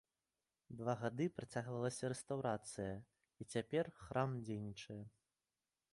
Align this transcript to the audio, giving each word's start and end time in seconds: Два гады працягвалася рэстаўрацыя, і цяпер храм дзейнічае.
Два 0.79 0.93
гады 1.01 1.27
працягвалася 1.39 2.09
рэстаўрацыя, 2.15 2.93
і 3.45 3.49
цяпер 3.57 3.85
храм 4.07 4.29
дзейнічае. 4.45 5.03